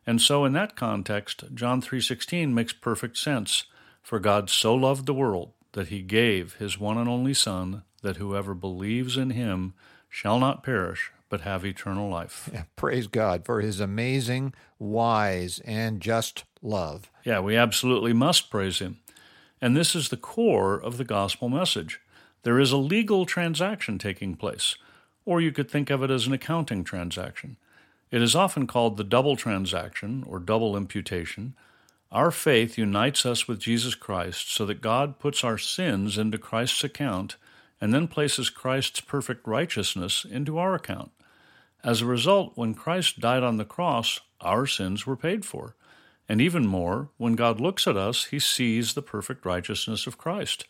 And 0.07 0.21
so 0.21 0.45
in 0.45 0.53
that 0.53 0.75
context, 0.75 1.43
John 1.53 1.81
3:16 1.81 2.53
makes 2.53 2.73
perfect 2.73 3.17
sense, 3.17 3.65
for 4.01 4.19
God 4.19 4.49
so 4.49 4.73
loved 4.73 5.05
the 5.05 5.13
world 5.13 5.51
that 5.73 5.89
he 5.89 6.01
gave 6.01 6.55
his 6.55 6.79
one 6.79 6.97
and 6.97 7.09
only 7.09 7.33
son 7.33 7.83
that 8.01 8.17
whoever 8.17 8.53
believes 8.53 9.17
in 9.17 9.31
him 9.31 9.73
shall 10.09 10.39
not 10.39 10.63
perish 10.63 11.11
but 11.29 11.41
have 11.41 11.63
eternal 11.63 12.09
life. 12.09 12.49
Yeah, 12.51 12.63
praise 12.75 13.05
God 13.05 13.45
for 13.45 13.61
his 13.61 13.79
amazing, 13.79 14.53
wise, 14.79 15.59
and 15.63 16.01
just 16.01 16.43
love. 16.61 17.11
Yeah, 17.23 17.39
we 17.39 17.55
absolutely 17.55 18.13
must 18.13 18.49
praise 18.49 18.79
him. 18.79 18.97
And 19.61 19.77
this 19.77 19.95
is 19.95 20.09
the 20.09 20.17
core 20.17 20.73
of 20.73 20.97
the 20.97 21.03
gospel 21.03 21.49
message. 21.49 22.01
There 22.43 22.59
is 22.59 22.71
a 22.71 22.77
legal 22.77 23.25
transaction 23.25 23.97
taking 23.97 24.35
place, 24.35 24.75
or 25.25 25.41
you 25.41 25.51
could 25.51 25.69
think 25.69 25.89
of 25.89 26.03
it 26.03 26.11
as 26.11 26.25
an 26.25 26.33
accounting 26.33 26.83
transaction. 26.83 27.57
It 28.11 28.21
is 28.21 28.35
often 28.35 28.65
called 28.65 28.97
the 28.97 29.03
double 29.03 29.35
transaction 29.35 30.23
or 30.27 30.39
double 30.39 30.75
imputation. 30.75 31.55
Our 32.11 32.31
faith 32.31 32.77
unites 32.77 33.25
us 33.25 33.47
with 33.47 33.59
Jesus 33.59 33.93
Christ 33.93 34.53
so 34.53 34.65
that 34.65 34.81
God 34.81 35.19
puts 35.19 35.43
our 35.43 35.57
sins 35.57 36.17
into 36.17 36.37
Christ's 36.37 36.83
account 36.83 37.35
and 37.79 37.93
then 37.93 38.07
places 38.07 38.49
Christ's 38.49 38.99
perfect 38.99 39.47
righteousness 39.47 40.25
into 40.29 40.57
our 40.57 40.73
account. 40.73 41.11
As 41.83 42.01
a 42.01 42.05
result, 42.05 42.53
when 42.55 42.73
Christ 42.73 43.19
died 43.19 43.43
on 43.43 43.57
the 43.57 43.65
cross, 43.65 44.19
our 44.41 44.65
sins 44.65 45.05
were 45.05 45.15
paid 45.15 45.45
for. 45.45 45.75
And 46.27 46.41
even 46.41 46.67
more, 46.67 47.09
when 47.17 47.33
God 47.33 47.59
looks 47.59 47.87
at 47.87 47.97
us, 47.97 48.25
he 48.25 48.39
sees 48.39 48.93
the 48.93 49.01
perfect 49.01 49.45
righteousness 49.45 50.07
of 50.07 50.17
Christ. 50.17 50.65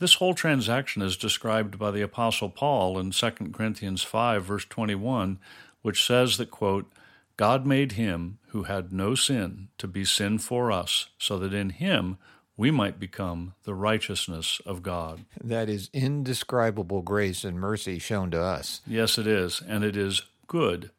This 0.00 0.14
whole 0.14 0.34
transaction 0.34 1.02
is 1.02 1.16
described 1.16 1.76
by 1.78 1.90
the 1.90 2.02
Apostle 2.02 2.50
Paul 2.50 2.98
in 2.98 3.10
2 3.10 3.30
Corinthians 3.52 4.02
5, 4.02 4.44
verse 4.44 4.64
21, 4.64 5.38
which 5.82 6.06
says 6.06 6.36
that, 6.36 6.52
quote, 6.52 6.92
God 7.36 7.66
made 7.66 7.92
him 7.92 8.38
who 8.48 8.64
had 8.64 8.92
no 8.92 9.14
sin 9.14 9.68
to 9.78 9.88
be 9.88 10.04
sin 10.04 10.38
for 10.38 10.70
us, 10.70 11.08
so 11.18 11.38
that 11.38 11.52
in 11.52 11.70
him 11.70 12.18
we 12.56 12.70
might 12.70 13.00
become 13.00 13.54
the 13.64 13.74
righteousness 13.74 14.60
of 14.64 14.82
God. 14.82 15.24
That 15.42 15.68
is 15.68 15.90
indescribable 15.92 17.02
grace 17.02 17.44
and 17.44 17.58
mercy 17.58 17.98
shown 17.98 18.30
to 18.32 18.40
us. 18.40 18.80
Yes, 18.86 19.18
it 19.18 19.26
is, 19.26 19.62
and 19.66 19.82
it 19.82 19.96
is 19.96 20.22
good. 20.46 20.90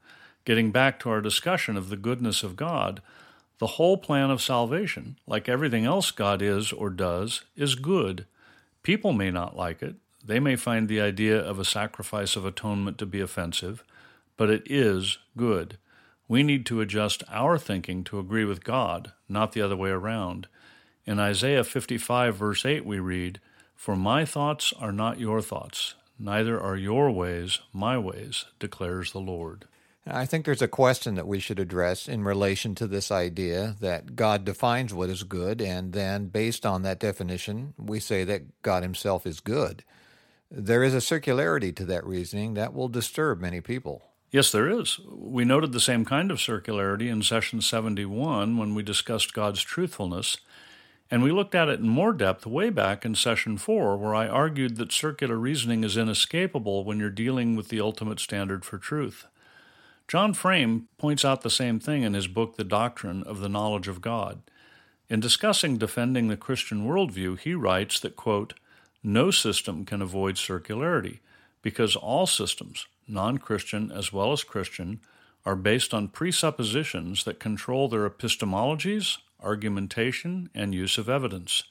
Getting 0.43 0.71
back 0.71 0.99
to 0.99 1.09
our 1.09 1.21
discussion 1.21 1.77
of 1.77 1.89
the 1.89 1.97
goodness 1.97 2.43
of 2.43 2.55
God, 2.55 3.01
the 3.59 3.67
whole 3.67 3.97
plan 3.97 4.31
of 4.31 4.41
salvation, 4.41 5.17
like 5.27 5.47
everything 5.47 5.85
else 5.85 6.11
God 6.11 6.41
is 6.41 6.71
or 6.71 6.89
does, 6.89 7.43
is 7.55 7.75
good. 7.75 8.25
People 8.83 9.13
may 9.13 9.31
not 9.31 9.55
like 9.55 9.81
it. 9.81 9.95
They 10.23 10.39
may 10.39 10.55
find 10.55 10.87
the 10.87 11.01
idea 11.01 11.39
of 11.39 11.59
a 11.59 11.65
sacrifice 11.65 12.35
of 12.35 12.45
atonement 12.45 12.97
to 12.99 13.05
be 13.05 13.21
offensive, 13.21 13.83
but 14.37 14.49
it 14.49 14.63
is 14.65 15.17
good. 15.37 15.77
We 16.27 16.43
need 16.43 16.65
to 16.67 16.81
adjust 16.81 17.23
our 17.29 17.57
thinking 17.57 18.03
to 18.05 18.19
agree 18.19 18.45
with 18.45 18.63
God, 18.63 19.13
not 19.27 19.53
the 19.53 19.61
other 19.61 19.75
way 19.75 19.89
around. 19.89 20.47
In 21.05 21.19
Isaiah 21.19 21.63
55, 21.63 22.35
verse 22.35 22.65
8, 22.65 22.85
we 22.85 22.99
read, 22.99 23.39
For 23.75 23.95
my 23.95 24.25
thoughts 24.25 24.73
are 24.79 24.91
not 24.91 25.19
your 25.19 25.41
thoughts, 25.41 25.95
neither 26.19 26.59
are 26.59 26.77
your 26.77 27.09
ways 27.09 27.59
my 27.73 27.97
ways, 27.97 28.45
declares 28.59 29.11
the 29.11 29.19
Lord. 29.19 29.65
I 30.07 30.25
think 30.25 30.45
there's 30.45 30.61
a 30.61 30.67
question 30.67 31.15
that 31.15 31.27
we 31.27 31.39
should 31.39 31.59
address 31.59 32.07
in 32.07 32.23
relation 32.23 32.73
to 32.75 32.87
this 32.87 33.11
idea 33.11 33.75
that 33.79 34.15
God 34.15 34.45
defines 34.45 34.93
what 34.93 35.09
is 35.09 35.23
good, 35.23 35.61
and 35.61 35.93
then 35.93 36.27
based 36.27 36.65
on 36.65 36.81
that 36.83 36.99
definition, 36.99 37.73
we 37.77 37.99
say 37.99 38.23
that 38.23 38.61
God 38.61 38.81
Himself 38.81 39.27
is 39.27 39.39
good. 39.39 39.83
There 40.49 40.83
is 40.83 40.95
a 40.95 40.97
circularity 40.97 41.75
to 41.75 41.85
that 41.85 42.05
reasoning 42.05 42.55
that 42.55 42.73
will 42.73 42.87
disturb 42.87 43.39
many 43.39 43.61
people. 43.61 44.01
Yes, 44.31 44.51
there 44.51 44.69
is. 44.69 44.99
We 45.07 45.43
noted 45.43 45.73
the 45.73 45.79
same 45.79 46.05
kind 46.05 46.31
of 46.31 46.37
circularity 46.37 47.09
in 47.11 47.21
session 47.21 47.61
71 47.61 48.57
when 48.57 48.75
we 48.75 48.83
discussed 48.83 49.33
God's 49.33 49.61
truthfulness, 49.61 50.37
and 51.11 51.23
we 51.23 51.31
looked 51.31 51.55
at 51.55 51.69
it 51.69 51.79
in 51.79 51.89
more 51.89 52.13
depth 52.13 52.45
way 52.45 52.69
back 52.69 53.05
in 53.05 53.15
session 53.15 53.57
4, 53.57 53.97
where 53.97 54.15
I 54.15 54.27
argued 54.27 54.77
that 54.77 54.91
circular 54.91 55.37
reasoning 55.37 55.83
is 55.83 55.97
inescapable 55.97 56.83
when 56.83 56.99
you're 56.99 57.09
dealing 57.09 57.55
with 57.55 57.69
the 57.69 57.81
ultimate 57.81 58.19
standard 58.19 58.63
for 58.63 58.77
truth. 58.77 59.25
John 60.09 60.33
Frame 60.33 60.87
points 60.97 61.23
out 61.23 61.41
the 61.41 61.51
same 61.51 61.79
thing 61.79 62.01
in 62.01 62.15
his 62.15 62.25
book, 62.25 62.55
The 62.55 62.63
Doctrine 62.63 63.21
of 63.21 63.41
the 63.41 63.47
Knowledge 63.47 63.87
of 63.87 64.01
God. 64.01 64.41
In 65.07 65.19
discussing 65.19 65.77
defending 65.77 66.29
the 66.29 66.35
Christian 66.35 66.87
worldview, 66.87 67.37
he 67.37 67.53
writes 67.53 67.99
that, 67.99 68.15
quote, 68.15 68.55
no 69.03 69.29
system 69.29 69.85
can 69.85 70.01
avoid 70.01 70.33
circularity 70.33 71.19
because 71.61 71.95
all 71.95 72.25
systems, 72.25 72.87
non 73.07 73.37
Christian 73.37 73.91
as 73.91 74.11
well 74.11 74.31
as 74.31 74.43
Christian, 74.43 74.99
are 75.45 75.55
based 75.55 75.93
on 75.93 76.07
presuppositions 76.07 77.23
that 77.25 77.39
control 77.39 77.87
their 77.87 78.09
epistemologies, 78.09 79.19
argumentation, 79.43 80.49
and 80.55 80.73
use 80.73 80.97
of 80.97 81.07
evidence. 81.07 81.65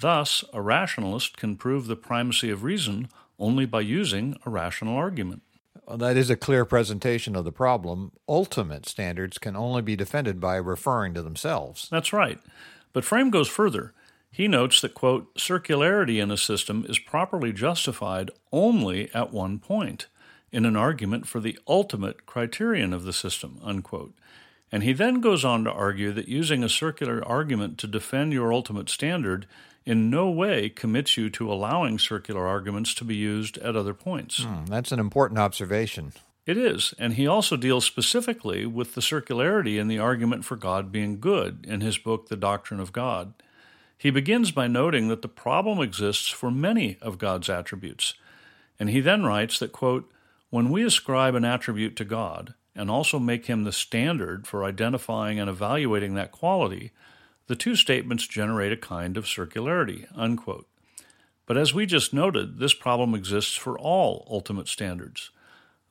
Thus, 0.00 0.42
a 0.54 0.62
rationalist 0.62 1.36
can 1.36 1.58
prove 1.58 1.86
the 1.86 1.96
primacy 1.96 2.48
of 2.48 2.64
reason 2.64 3.08
only 3.38 3.66
by 3.66 3.82
using 3.82 4.38
a 4.46 4.50
rational 4.50 4.96
argument. 4.96 5.42
Well, 5.86 5.98
that 5.98 6.16
is 6.16 6.30
a 6.30 6.36
clear 6.36 6.64
presentation 6.64 7.36
of 7.36 7.44
the 7.44 7.52
problem. 7.52 8.12
Ultimate 8.28 8.86
standards 8.86 9.38
can 9.38 9.56
only 9.56 9.82
be 9.82 9.96
defended 9.96 10.40
by 10.40 10.56
referring 10.56 11.14
to 11.14 11.22
themselves. 11.22 11.88
That's 11.90 12.12
right. 12.12 12.38
But 12.92 13.04
Frame 13.04 13.30
goes 13.30 13.48
further. 13.48 13.92
He 14.30 14.48
notes 14.48 14.80
that, 14.80 14.94
quote, 14.94 15.34
circularity 15.34 16.20
in 16.20 16.30
a 16.30 16.36
system 16.36 16.86
is 16.88 16.98
properly 16.98 17.52
justified 17.52 18.30
only 18.50 19.12
at 19.14 19.32
one 19.32 19.58
point, 19.58 20.06
in 20.50 20.64
an 20.64 20.76
argument 20.76 21.26
for 21.26 21.40
the 21.40 21.58
ultimate 21.68 22.26
criterion 22.26 22.92
of 22.92 23.04
the 23.04 23.12
system, 23.12 23.60
unquote. 23.62 24.14
And 24.72 24.82
he 24.82 24.92
then 24.92 25.20
goes 25.20 25.44
on 25.44 25.64
to 25.64 25.72
argue 25.72 26.12
that 26.12 26.28
using 26.28 26.64
a 26.64 26.68
circular 26.68 27.24
argument 27.24 27.78
to 27.78 27.86
defend 27.86 28.32
your 28.32 28.52
ultimate 28.52 28.88
standard 28.88 29.46
in 29.86 30.10
no 30.10 30.30
way 30.30 30.68
commits 30.68 31.16
you 31.16 31.28
to 31.30 31.52
allowing 31.52 31.98
circular 31.98 32.46
arguments 32.46 32.94
to 32.94 33.04
be 33.04 33.16
used 33.16 33.58
at 33.58 33.76
other 33.76 33.94
points. 33.94 34.42
Hmm, 34.42 34.64
that's 34.66 34.92
an 34.92 34.98
important 34.98 35.38
observation. 35.38 36.12
It 36.46 36.58
is, 36.58 36.92
and 36.98 37.14
he 37.14 37.26
also 37.26 37.56
deals 37.56 37.86
specifically 37.86 38.66
with 38.66 38.94
the 38.94 39.00
circularity 39.00 39.78
in 39.78 39.88
the 39.88 39.98
argument 39.98 40.44
for 40.44 40.56
God 40.56 40.92
being 40.92 41.18
good 41.18 41.64
in 41.66 41.80
his 41.80 41.96
book, 41.96 42.28
The 42.28 42.36
Doctrine 42.36 42.80
of 42.80 42.92
God. 42.92 43.32
He 43.96 44.10
begins 44.10 44.50
by 44.50 44.66
noting 44.66 45.08
that 45.08 45.22
the 45.22 45.28
problem 45.28 45.80
exists 45.80 46.28
for 46.28 46.50
many 46.50 46.98
of 47.00 47.16
God's 47.16 47.48
attributes, 47.48 48.14
and 48.78 48.90
he 48.90 49.00
then 49.00 49.24
writes 49.24 49.58
that, 49.58 49.72
quote, 49.72 50.10
when 50.50 50.70
we 50.70 50.84
ascribe 50.84 51.34
an 51.34 51.44
attribute 51.44 51.96
to 51.96 52.04
God 52.04 52.54
and 52.76 52.90
also 52.90 53.18
make 53.18 53.46
him 53.46 53.64
the 53.64 53.72
standard 53.72 54.46
for 54.46 54.64
identifying 54.64 55.40
and 55.40 55.48
evaluating 55.48 56.14
that 56.14 56.32
quality, 56.32 56.92
the 57.46 57.56
two 57.56 57.76
statements 57.76 58.26
generate 58.26 58.72
a 58.72 58.76
kind 58.76 59.16
of 59.16 59.24
circularity. 59.24 60.06
Unquote. 60.14 60.66
But 61.46 61.56
as 61.56 61.74
we 61.74 61.84
just 61.86 62.14
noted, 62.14 62.58
this 62.58 62.74
problem 62.74 63.14
exists 63.14 63.54
for 63.54 63.78
all 63.78 64.26
ultimate 64.30 64.68
standards. 64.68 65.30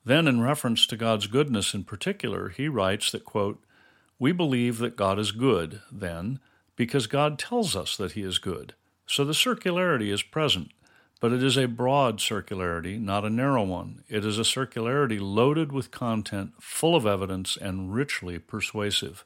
Then, 0.04 0.26
in 0.26 0.40
reference 0.40 0.86
to 0.88 0.96
God's 0.96 1.26
goodness 1.26 1.74
in 1.74 1.84
particular, 1.84 2.48
he 2.50 2.68
writes 2.68 3.12
that, 3.12 3.24
quote, 3.24 3.62
We 4.18 4.32
believe 4.32 4.78
that 4.78 4.96
God 4.96 5.18
is 5.18 5.32
good, 5.32 5.80
then, 5.90 6.40
because 6.76 7.06
God 7.06 7.38
tells 7.38 7.76
us 7.76 7.96
that 7.96 8.12
he 8.12 8.22
is 8.22 8.38
good. 8.38 8.74
So 9.06 9.24
the 9.24 9.32
circularity 9.32 10.12
is 10.12 10.22
present, 10.22 10.72
but 11.20 11.32
it 11.32 11.42
is 11.42 11.56
a 11.56 11.68
broad 11.68 12.18
circularity, 12.18 13.00
not 13.00 13.24
a 13.24 13.30
narrow 13.30 13.62
one. 13.62 14.02
It 14.08 14.24
is 14.24 14.38
a 14.38 14.42
circularity 14.42 15.18
loaded 15.20 15.72
with 15.72 15.90
content, 15.90 16.52
full 16.60 16.96
of 16.96 17.06
evidence, 17.06 17.56
and 17.56 17.94
richly 17.94 18.38
persuasive. 18.38 19.24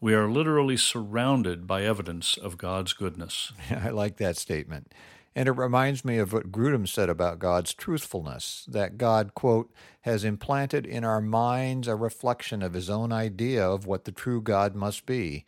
We 0.00 0.14
are 0.14 0.30
literally 0.30 0.76
surrounded 0.76 1.66
by 1.66 1.82
evidence 1.82 2.36
of 2.36 2.56
God's 2.56 2.92
goodness. 2.92 3.52
I 3.70 3.90
like 3.90 4.16
that 4.18 4.36
statement. 4.36 4.92
And 5.34 5.48
it 5.48 5.52
reminds 5.52 6.04
me 6.04 6.18
of 6.18 6.32
what 6.32 6.52
Grudem 6.52 6.86
said 6.86 7.08
about 7.08 7.40
God's 7.40 7.74
truthfulness 7.74 8.64
that 8.68 8.96
God, 8.96 9.34
quote, 9.34 9.72
has 10.02 10.22
implanted 10.22 10.86
in 10.86 11.04
our 11.04 11.20
minds 11.20 11.88
a 11.88 11.96
reflection 11.96 12.62
of 12.62 12.74
his 12.74 12.88
own 12.88 13.12
idea 13.12 13.68
of 13.68 13.86
what 13.86 14.04
the 14.04 14.12
true 14.12 14.40
God 14.40 14.76
must 14.76 15.04
be, 15.04 15.44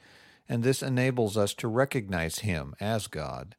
and 0.49 0.62
this 0.62 0.83
enables 0.83 1.37
us 1.37 1.54
to 1.54 1.69
recognize 1.69 2.40
him 2.40 2.75
as 2.80 3.07
God. 3.07 3.54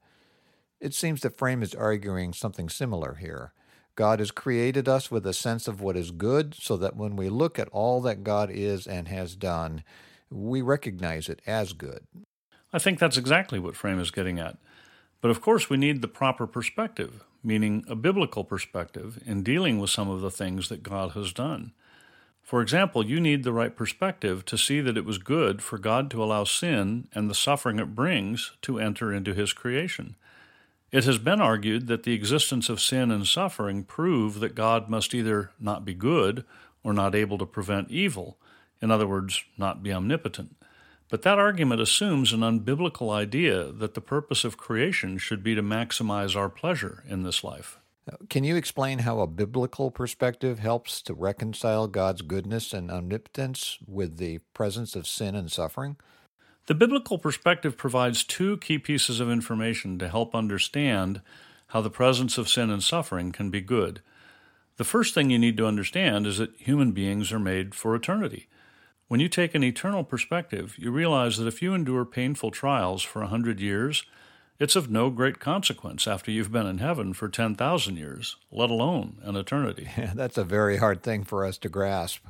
It 0.82 0.94
seems 0.94 1.22
that 1.22 1.38
Frame 1.38 1.64
is 1.64 1.74
arguing 1.74 2.34
something 2.34 2.68
similar 2.68 3.16
here. 3.16 3.54
God 3.96 4.20
has 4.20 4.32
created 4.32 4.90
us 4.90 5.10
with 5.10 5.26
a 5.26 5.34
sense 5.34 5.68
of 5.68 5.80
what 5.80 5.96
is 5.96 6.12
good 6.12 6.54
so 6.54 6.76
that 6.78 6.96
when 6.96 7.16
we 7.16 7.30
look 7.30 7.60
at 7.60 7.70
all 7.70 8.02
that 8.02 8.24
God 8.24 8.50
is 8.52 8.88
and 8.88 9.08
has 9.08 9.36
done, 9.36 9.84
we 10.32 10.62
recognize 10.62 11.30
it 11.30 11.42
as 11.46 11.74
good. 11.74 12.06
I 12.74 12.80
think 12.80 13.00
that's 13.00 13.18
exactly 13.18 13.60
what 13.60 13.76
Frame 13.76 14.00
is 14.00 14.12
getting 14.12 14.40
at. 14.40 14.58
But 15.20 15.32
of 15.32 15.42
course, 15.42 15.70
we 15.70 15.78
need 15.78 16.02
the 16.02 16.08
proper 16.08 16.48
perspective, 16.48 17.24
meaning 17.44 17.84
a 17.88 17.96
biblical 17.96 18.44
perspective, 18.44 19.22
in 19.26 19.44
dealing 19.44 19.78
with 19.78 19.90
some 19.90 20.10
of 20.10 20.22
the 20.22 20.32
things 20.32 20.70
that 20.70 20.84
God 20.84 21.12
has 21.12 21.34
done. 21.34 21.74
For 22.42 22.62
example, 22.62 23.06
you 23.06 23.20
need 23.20 23.44
the 23.44 23.54
right 23.54 23.76
perspective 23.76 24.46
to 24.46 24.58
see 24.58 24.82
that 24.82 24.98
it 24.98 25.06
was 25.06 25.18
good 25.20 25.62
for 25.62 25.78
God 25.78 26.10
to 26.12 26.24
allow 26.24 26.44
sin 26.44 27.08
and 27.14 27.30
the 27.30 27.36
suffering 27.36 27.80
it 27.80 27.96
brings 27.96 28.52
to 28.64 28.80
enter 28.80 29.14
into 29.14 29.34
His 29.34 29.54
creation. 29.54 30.16
It 30.92 31.06
has 31.06 31.18
been 31.18 31.40
argued 31.40 31.88
that 31.88 32.04
the 32.04 32.14
existence 32.14 32.68
of 32.68 32.82
sin 32.82 33.12
and 33.12 33.26
suffering 33.26 33.84
prove 33.84 34.40
that 34.40 34.56
God 34.56 34.90
must 34.90 35.14
either 35.14 35.52
not 35.60 35.86
be 35.86 35.94
good 35.94 36.44
or 36.84 36.92
not 36.92 37.16
able 37.16 37.38
to 37.38 37.46
prevent 37.46 37.92
evil, 37.92 38.38
in 38.82 38.92
other 38.92 39.08
words, 39.08 39.44
not 39.58 39.84
be 39.84 39.94
omnipotent. 39.94 40.56
But 41.10 41.24
that 41.24 41.40
argument 41.40 41.82
assumes 41.82 42.32
an 42.32 42.40
unbiblical 42.40 43.14
idea 43.14 43.72
that 43.72 43.94
the 43.94 44.02
purpose 44.02 44.44
of 44.44 44.58
creation 44.58 45.18
should 45.18 45.44
be 45.44 45.56
to 45.56 45.62
maximize 45.62 46.36
our 46.36 46.50
pleasure 46.50 47.04
in 47.08 47.24
this 47.24 47.44
life. 47.44 47.78
Can 48.30 48.44
you 48.44 48.56
explain 48.56 49.00
how 49.00 49.20
a 49.20 49.28
biblical 49.28 49.92
perspective 49.92 50.60
helps 50.60 51.02
to 51.04 51.14
reconcile 51.14 51.88
God's 51.88 52.22
goodness 52.22 52.74
and 52.74 52.90
omnipotence 52.90 53.78
with 53.86 54.18
the 54.18 54.40
presence 54.54 54.96
of 54.96 55.06
sin 55.06 55.36
and 55.36 55.52
suffering? 55.52 55.98
The 56.68 56.76
biblical 56.76 57.18
perspective 57.18 57.78
provides 57.78 58.24
two 58.24 58.58
key 58.58 58.80
pieces 58.80 59.20
of 59.20 59.30
information 59.30 60.00
to 60.00 60.10
help 60.10 60.34
understand 60.34 61.22
how 61.68 61.82
the 61.82 61.90
presence 61.90 62.38
of 62.38 62.50
sin 62.50 62.70
and 62.70 62.82
suffering 62.82 63.32
can 63.32 63.50
be 63.50 63.62
good. 63.62 64.02
The 64.78 64.84
first 64.84 65.14
thing 65.14 65.30
you 65.30 65.40
need 65.40 65.58
to 65.58 65.68
understand 65.68 66.26
is 66.26 66.38
that 66.38 66.56
human 66.58 66.92
beings 66.92 67.32
are 67.32 67.40
made 67.40 67.76
for 67.76 67.94
eternity. 67.96 68.48
When 69.12 69.20
you 69.20 69.28
take 69.28 69.54
an 69.54 69.62
eternal 69.62 70.06
perspective, 70.06 70.76
you 70.78 70.90
realize 70.90 71.36
that 71.36 71.46
if 71.46 71.62
you 71.62 71.74
endure 71.74 72.06
painful 72.06 72.50
trials 72.50 73.04
for 73.04 73.22
a 73.22 73.28
hundred 73.28 73.60
years, 73.60 74.06
it's 74.58 74.78
of 74.78 74.90
no 74.90 75.10
great 75.10 75.38
consequence 75.38 76.08
after 76.08 76.32
you've 76.32 76.54
been 76.54 76.66
in 76.66 76.78
heaven 76.78 77.12
for 77.12 77.28
10,000 77.28 77.98
years, 77.98 78.38
let 78.52 78.70
alone 78.70 79.18
an 79.24 79.36
eternity. 79.36 79.90
Yeah, 79.98 80.14
that's 80.16 80.38
a 80.38 80.46
very 80.46 80.78
hard 80.78 81.04
thing 81.04 81.26
for 81.26 81.46
us 81.46 81.58
to 81.58 81.68
grasp. 81.68 82.26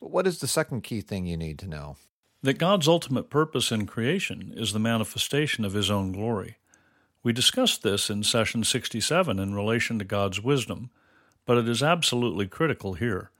But 0.00 0.10
what 0.10 0.26
is 0.26 0.40
the 0.40 0.48
second 0.48 0.80
key 0.80 1.00
thing 1.00 1.26
you 1.26 1.36
need 1.36 1.60
to 1.60 1.68
know? 1.68 1.96
That 2.42 2.58
God's 2.58 2.88
ultimate 2.88 3.30
purpose 3.30 3.70
in 3.70 3.86
creation 3.86 4.52
is 4.56 4.72
the 4.72 4.80
manifestation 4.80 5.64
of 5.64 5.74
His 5.74 5.92
own 5.92 6.10
glory. 6.10 6.56
We 7.22 7.32
discussed 7.32 7.84
this 7.84 8.10
in 8.10 8.24
session 8.24 8.64
67 8.64 9.38
in 9.38 9.54
relation 9.54 10.00
to 10.00 10.04
God's 10.04 10.42
wisdom, 10.42 10.90
but 11.44 11.56
it 11.56 11.68
is 11.68 11.84
absolutely 11.84 12.48
critical 12.48 12.94
here. 12.94 13.30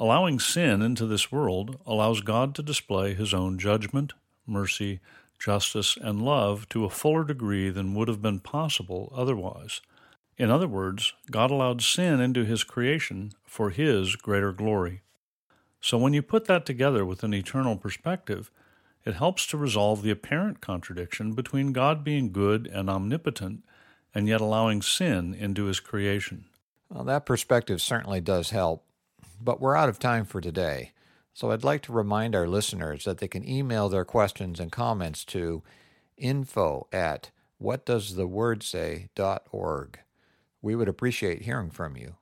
Allowing 0.00 0.40
sin 0.40 0.80
into 0.80 1.04
this 1.04 1.30
world 1.30 1.78
allows 1.84 2.22
God 2.22 2.54
to 2.54 2.62
display 2.62 3.12
his 3.12 3.34
own 3.34 3.58
judgment, 3.58 4.14
mercy, 4.46 4.98
justice, 5.38 5.98
and 6.00 6.22
love 6.22 6.66
to 6.70 6.86
a 6.86 6.90
fuller 6.90 7.22
degree 7.22 7.68
than 7.68 7.94
would 7.94 8.08
have 8.08 8.22
been 8.22 8.40
possible 8.40 9.12
otherwise. 9.14 9.82
In 10.38 10.50
other 10.50 10.66
words, 10.66 11.12
God 11.30 11.50
allowed 11.50 11.82
sin 11.82 12.18
into 12.18 12.46
his 12.46 12.64
creation 12.64 13.32
for 13.44 13.68
his 13.68 14.16
greater 14.16 14.52
glory. 14.52 15.02
So 15.82 15.98
when 15.98 16.14
you 16.14 16.22
put 16.22 16.46
that 16.46 16.64
together 16.64 17.04
with 17.04 17.22
an 17.22 17.34
eternal 17.34 17.76
perspective, 17.76 18.50
it 19.04 19.16
helps 19.16 19.46
to 19.48 19.58
resolve 19.58 20.00
the 20.00 20.10
apparent 20.10 20.62
contradiction 20.62 21.34
between 21.34 21.74
God 21.74 22.02
being 22.02 22.32
good 22.32 22.66
and 22.66 22.88
omnipotent 22.88 23.64
and 24.14 24.26
yet 24.26 24.40
allowing 24.40 24.80
sin 24.80 25.34
into 25.34 25.66
his 25.66 25.78
creation. 25.78 26.46
Well, 26.88 27.04
that 27.04 27.26
perspective 27.26 27.82
certainly 27.82 28.22
does 28.22 28.48
help. 28.48 28.86
But 29.42 29.58
we're 29.60 29.76
out 29.76 29.88
of 29.88 29.98
time 29.98 30.26
for 30.26 30.42
today, 30.42 30.92
so 31.32 31.50
I'd 31.50 31.64
like 31.64 31.80
to 31.82 31.92
remind 31.92 32.36
our 32.36 32.46
listeners 32.46 33.04
that 33.04 33.18
they 33.18 33.28
can 33.28 33.48
email 33.48 33.88
their 33.88 34.04
questions 34.04 34.60
and 34.60 34.70
comments 34.70 35.24
to 35.26 35.62
info 36.18 36.86
at 36.92 37.30
whatdoesthewordsay.org. 37.62 39.98
We 40.62 40.76
would 40.76 40.88
appreciate 40.88 41.42
hearing 41.42 41.70
from 41.70 41.96
you. 41.96 42.16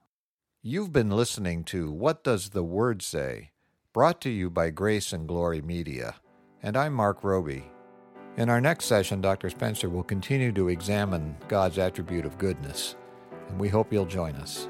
You've 0.61 0.93
been 0.93 1.09
listening 1.09 1.63
to 1.65 1.91
What 1.91 2.23
Does 2.23 2.51
the 2.51 2.63
Word 2.63 3.01
Say? 3.01 3.51
brought 3.91 4.21
to 4.21 4.29
you 4.29 4.49
by 4.49 4.69
Grace 4.69 5.11
and 5.11 5.27
Glory 5.27 5.61
Media. 5.61 6.15
And 6.63 6.77
I'm 6.77 6.93
Marc 6.93 7.21
Roby. 7.23 7.65
In 8.37 8.49
our 8.49 8.61
next 8.61 8.85
session, 8.85 9.19
Dr. 9.19 9.49
Spencer 9.49 9.89
will 9.89 10.03
continue 10.03 10.53
to 10.53 10.69
examine 10.69 11.35
God's 11.49 11.79
attribute 11.79 12.25
of 12.25 12.37
goodness, 12.37 12.95
and 13.49 13.59
we 13.59 13.67
hope 13.67 13.91
you'll 13.91 14.05
join 14.05 14.35
us. 14.35 14.69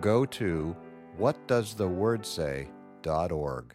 go 0.00 0.24
to 0.24 0.74
whatdoesthewordsay.org. 1.18 3.74